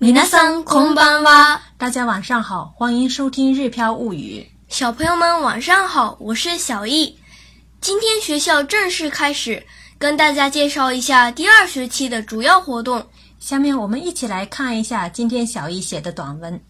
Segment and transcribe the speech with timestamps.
[0.00, 4.46] 米拉桑空巴哇，大家晚上好，欢迎收听《日飘物语》。
[4.72, 7.18] 小朋友们晚上好，我是小易。
[7.80, 9.66] 今天学校正式开始，
[9.98, 13.04] 跟大家介绍一下第二学期的主要活动。
[13.40, 16.60] 下面我们一起来看一下今天小易写的短文。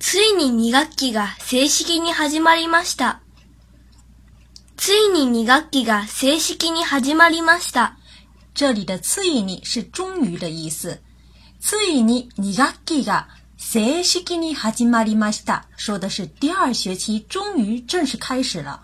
[0.00, 3.20] ついに二学期が正式に始まりました。
[4.76, 7.92] ついに二学期が正式に始まりました。
[8.56, 11.00] 这里的“ついに”是“终于”的意思。
[11.60, 15.66] ついに2学期が正式に始まりました。
[15.76, 18.80] 说的是第二学期终于正式開始了。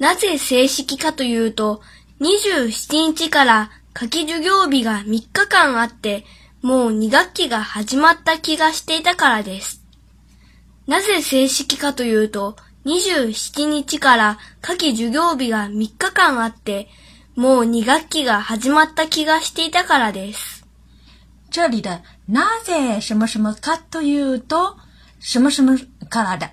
[0.00, 1.80] なぜ正式かというと、
[2.20, 6.24] 27日から夏季授業日が3日間あって、
[6.62, 9.84] もう2学期が始まった気がしていたからです。
[10.88, 12.56] なぜ正式かというと、
[12.86, 16.88] 27日から夏季授業日が3日間あって、
[17.36, 20.59] もう2学期が始まった気がしていたからです。
[21.50, 24.78] 这里的なぜ什么什么卡多有多，
[25.18, 25.76] 什么什么
[26.08, 26.48] 卡拉的，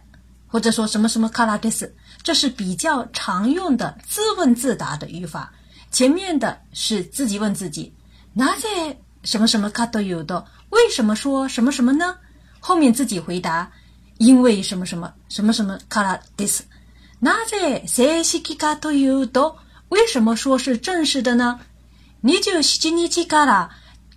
[0.48, 5.54] 或者说什么什么卡拉的是，这是比较常用的自问自答的语法。
[5.92, 7.94] 前面的是自己问自己，
[8.34, 8.68] 哪些
[9.24, 12.18] 什么什么卡多有多，为什么说什么什么呢？
[12.60, 13.72] 后面自己回答，
[14.18, 16.64] 因为什么什么什么什么卡拉的是，
[17.20, 19.58] 哪些谁西基卡多有多，
[19.90, 21.60] 为什么说是正式的呢？
[22.22, 23.24] 你就西基尼基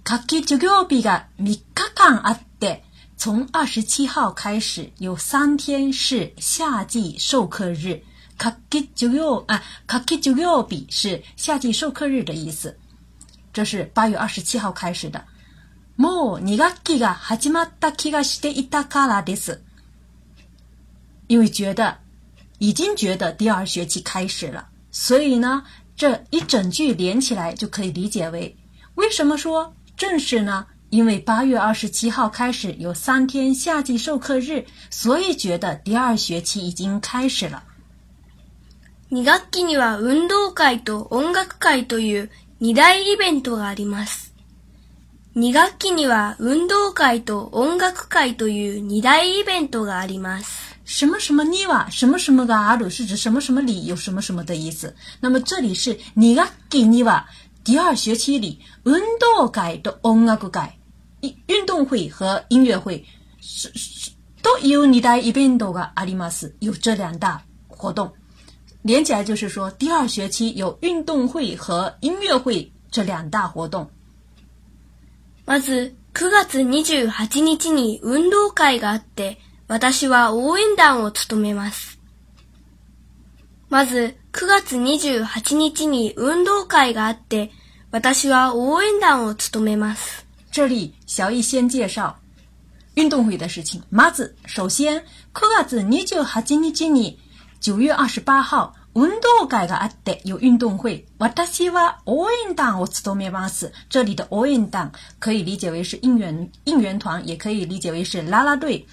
[0.02, 1.62] カキジュウが未日
[1.94, 2.82] 間あって、
[3.16, 8.02] 从二十七号开始有三天是夏季授课日。
[8.36, 12.76] カキジュウ啊，カキジュ是夏季授课日的意思。
[13.52, 15.24] 这是八月二十七号开始的。
[15.96, 19.60] もう二学期が始まった気がしていたからです。
[21.28, 21.98] 因为觉得
[22.58, 25.62] 已经觉得第二学期开始了，所以呢，
[25.94, 28.56] 这一整句连起来就可以理解为：
[28.96, 29.72] 为什么说？
[30.00, 37.62] 正是呢，因为八月二十七号开始有三天夏季授课日，所以觉得第二学期已经开始了。
[39.10, 44.32] 二学期には運動会と音楽会という二大イベントがあります。
[45.34, 50.74] 二学期には運動会と音楽会という二大イベントがあります。
[50.86, 54.94] 什么什么には什么什么がある是指什么什么里有什么什么的意思。
[55.20, 57.26] 那么这里是二学期には。
[57.62, 59.44] 第二学期里，运动
[61.86, 63.04] 会和音乐会
[63.40, 64.10] 是
[64.42, 68.10] 都有你在一边的阿阿里马斯有这两大活动，
[68.82, 73.88] 连起来就是说，第二学期有运动会和音乐会这两大活动。
[75.46, 81.99] まず、九月二十八日に運動会があって、私は応援団を務めます。
[83.70, 87.52] まず九月二十八日に運動会があって、
[87.92, 90.26] 私は応援団を務めます。
[90.50, 92.16] 这里小易先介绍
[92.96, 93.80] 运动会的事情。
[93.88, 97.20] まず，首先九月二十日に、
[97.60, 101.06] 九月二十八号，運動会があって，有运动会。
[101.18, 103.70] 私は応援団を務めます。
[103.88, 108.84] 这里的応援団可以理解为是应援应援团，也可以理解为是拉拉队。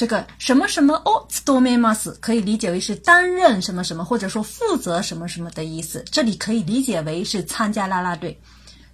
[0.00, 1.28] 这个什么什么哦
[1.60, 6.02] ，m e mas 可以理解为是担任什么什么，或者说负责什么什么的意思。
[6.10, 8.40] 这里可以理解为是参加啦啦队。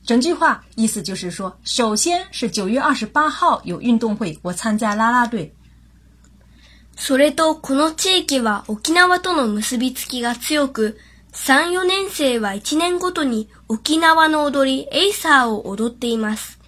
[0.04, 5.54] 整句话意思就是说，首先是九月二十八号有运动会，我参加啦啦队。
[6.98, 10.96] それとこの地域は沖縄との結びつきが強く、
[11.32, 16.58] 3、4年生は1年ごとに沖縄の踊りエイサーを踊っています。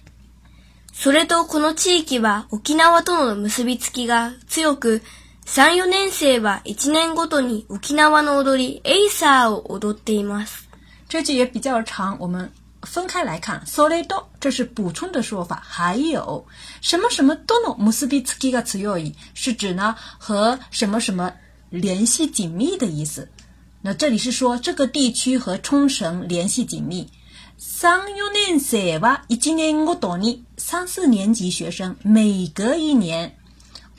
[1.01, 5.01] それとこの地域は沖縄との結びつきが強く、
[5.45, 10.67] 3、4年生は1年ごとに沖縄の踊り、エイサーを踊っています。
[11.07, 12.51] 这句也比较长，我们
[12.81, 13.65] 分开来看。
[13.65, 16.45] それと这是补充的说法，还有
[16.81, 21.31] 什么什么との結びつきが強い，是指呢和什么什么
[21.69, 23.25] 联系紧密的意思。
[23.81, 27.09] 那这里是说这个地区和冲绳联系紧密。
[27.61, 33.33] 三四年生は一年ごとに，三四年级学生每隔一年，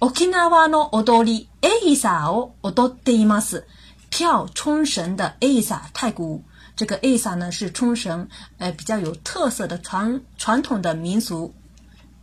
[0.00, 3.66] 沖縄の踊り、エイサを踊ります。
[4.10, 6.42] 跳冲绳的エイサ太鼓，
[6.74, 11.52] 这个エイサ呢是冲绳哎比较有特色的传传统的民俗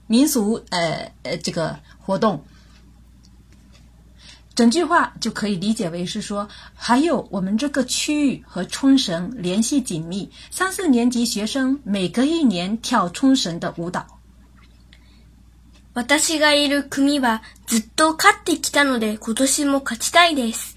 [0.08, 2.44] 民俗哎哎这个活动。
[4.58, 14.04] 整句话就可以理解为是说，还有我们这个区域和冲绳联系紧密，三四年级学生每隔一年跳冲绳的舞蹈。
[15.94, 20.76] 私がいる組はずっと勝ってきたので今年も勝ちたいです。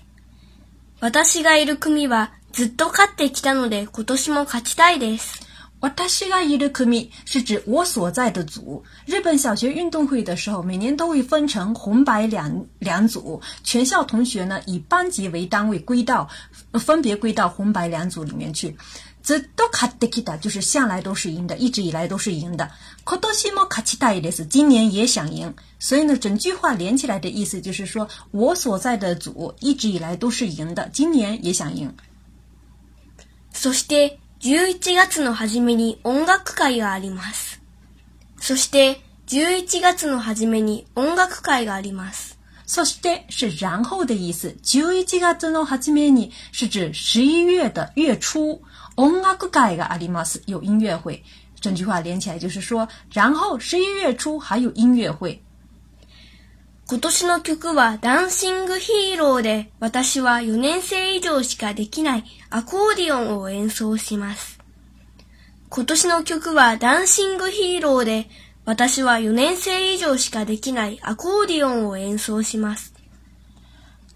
[1.00, 5.49] 私がいる組はずっと勝ってきたので今年も勝ちたいです。
[5.80, 8.82] 我たしがいる組是指我所在的组。
[9.06, 16.28] 日本小学运动会的时候，每年都会分成红白两两组，全校同学呢以班级为单位归到，
[16.74, 18.76] 分别归到红白两组里面去。
[19.22, 22.70] 这ドカできた就是向来都是赢的，一直以来都是赢的。
[24.50, 31.92] 今年也想赢，所以呢，整句话连起来的意思就是说我所在的组一直以来都是赢的，今年也想赢。
[33.54, 37.60] そして11月の初めに音楽会があります。
[38.38, 42.38] そして、11月の初めに音楽会があります。
[42.64, 44.48] そして是然后的意思。
[44.62, 48.62] 11月の初めに是指11月的月初。
[48.96, 50.42] 音楽会があります。
[50.46, 51.22] 有音乐会。
[51.60, 55.38] 整句话连起来就是说，然后11月初还有音乐会。
[56.90, 64.58] 今年の曲はダンシングヒーローで私は4年生以上しかできないアコーディオンを演奏します。
[65.68, 68.28] 今年の曲はダンシングヒーローで
[68.64, 72.92] 私は4年生以上しかできないアコーディオンを演奏します。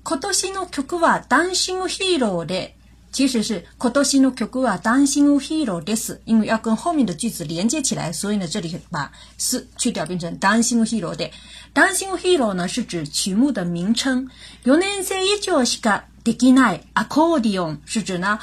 [0.02, 2.76] 今年の曲はダンシングヒーローで
[3.14, 9.08] 其实是 koto shi no kyoku wa dan shi no hero des，因为要跟后面的句子连接起来，所以呢，这里把
[9.38, 11.30] des 去掉，变成 dan shi no hero de。
[11.72, 14.28] dan shi no hero 呢是指曲目的名称。
[14.64, 18.36] yonense ichou shika dekinai accordion 是指呢，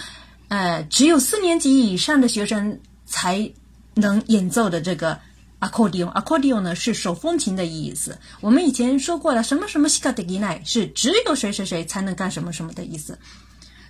[0.47, 3.51] 呃，只有四年级以上的学生才
[3.95, 5.19] 能演奏的这个
[5.59, 6.09] accordion。
[6.13, 8.17] accordion 呢是手风琴的意思。
[8.39, 13.19] 我们以前说过了，什么什么 shika dekinai 是只有谁谁谁才能干什么什么的意思。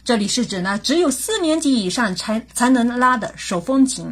[0.03, 4.09] 这里是指呢，只有四年级以上才才能拉的手风琴。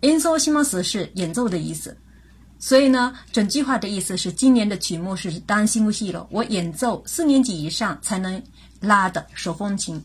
[0.00, 1.96] 演奏西蒙斯是演奏的意思，
[2.58, 6.26] 所以呢，整句话的意思是：今年的曲目是单声部器了。
[6.32, 8.42] 我演奏四年级以上才能
[8.80, 10.02] 拉的手风琴。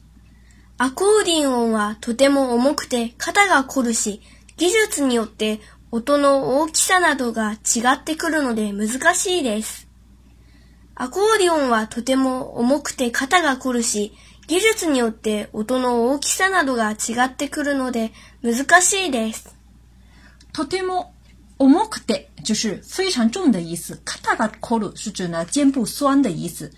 [0.80, 4.22] アコーディオンはとても重くて肩がこるし、
[4.58, 5.60] 技術によって
[5.92, 9.88] 音の大きさなどが違ってくるので難しいです。
[10.94, 14.12] アコーディオンはとても重くて肩がこるし。
[14.48, 16.96] 技術によって音の大きさなどが違
[17.28, 19.54] ってくるので難しいです。
[20.54, 21.14] とても
[21.60, 24.00] 重くて就是非常重的意思。
[24.06, 26.70] 肩が凝る是指呢肩部酸的意思。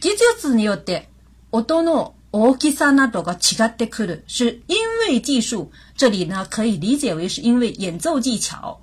[0.00, 1.08] 技術によって
[1.50, 4.76] 音の大きさなどが違ってくる是因
[5.08, 5.72] 为技术。
[5.96, 8.78] 这里呢可以理解为是因为演奏技巧。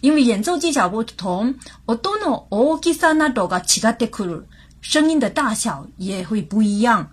[0.00, 1.54] 因为演奏技巧不同，
[1.86, 4.46] 音の大きさなどが違ってくる，
[4.80, 7.08] 声音的大小也会不一样。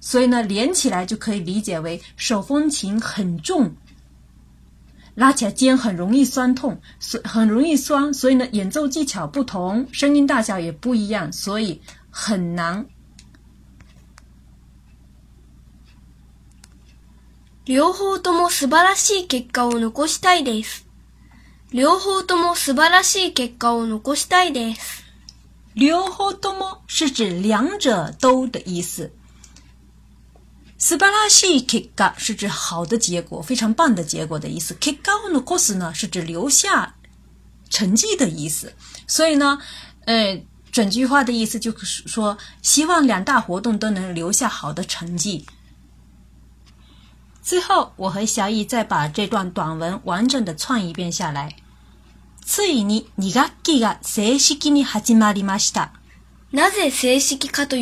[0.00, 3.70] 所以呢，连起来就可以理解为手风琴很重，
[5.14, 8.12] 拉起来肩很容易酸痛，所很容易酸。
[8.12, 11.80] 所以呢，演奏技巧不同，声音大小也不一样，所以
[12.10, 12.84] 很难。
[17.66, 20.86] 両方とも素晴らしい結果を残したいです。
[21.72, 25.04] 両方とも素晴らしい結果を残したいです。
[25.76, 29.12] 両方とも是指两者都的意思。
[30.82, 34.72] 斯巴拉西 a i k i a 是指好的结果，非常棒的结果的意思。
[34.80, 36.94] “kiga no k u s 呢是指留下
[37.68, 38.72] 成绩的意思。
[39.06, 39.58] 所以呢，
[40.06, 40.42] 呃，
[40.72, 45.44] 整句话的意思就是说，希望两大活动都能留下好的成绩。
[47.42, 51.56] 最后，我和小易再把这段短文完整的串一遍下来。
[52.42, 53.34] 次日、二二日、十
[54.02, 54.82] 三日、十四日、十五日、
[55.58, 55.74] 十
[57.68, 57.76] 六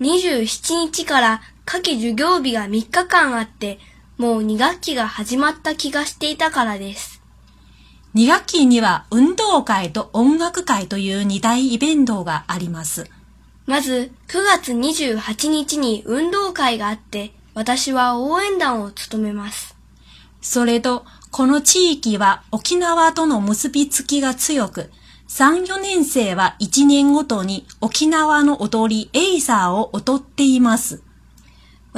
[0.00, 0.46] 日、日、
[1.70, 3.78] 夏季授業日が3日間あって、
[4.16, 7.20] もう2学期が始まった気がしていたからです。
[8.14, 13.10] 2学期には運動会と音楽会という2大イベントがあります。
[13.66, 19.76] まず、9月28日に運動会があって、私は応援団を務めます。
[20.40, 24.90] それと、この地域は沖縄との結びつきが強く、
[25.28, 31.02] 3、4年生は1年ごとに沖縄の踊りエイサーを踊っています。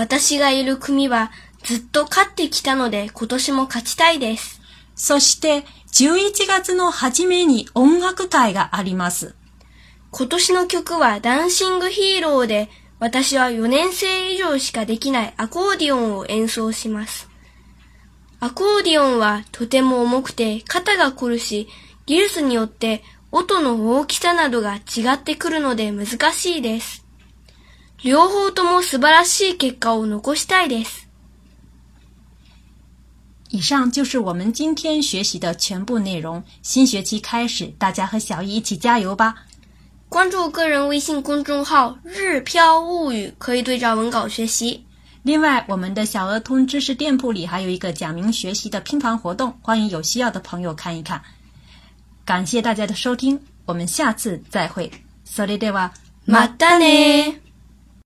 [0.00, 1.30] 私がいる組は
[1.62, 4.62] ずっと勝ってきたので今年も勝ちたいです。
[4.94, 9.34] そして11月の初めに音楽会があります。
[10.10, 17.28] 今年の曲はダンシングヒーローで私は4年生以上しかできないアコーディオンを演奏します。
[18.40, 21.68] アコーディオンはとても重くて肩が凝るし
[22.06, 23.02] 技術によって
[23.32, 24.80] 音の大きさなどが違
[25.16, 27.09] ってくるので難しいです。
[28.02, 31.06] 両方とも素晴らしい結果を残したいです。
[33.50, 36.42] 以上就是我们今天学习的全部内容。
[36.62, 39.34] 新学期开始，大家和小易一起加油吧！
[40.08, 44.86] 关注个人微信公众号“日飘物语”，可以对照文稿学习。
[45.22, 51.20] 另外，我们的小鹅通知识店铺里还有一个讲明学习的拼盘活动，欢迎有需要的朋友看一看。
[52.24, 54.90] 感谢大家的收听，我们下次再会。
[55.28, 55.90] Sarida wa
[56.26, 57.49] m a d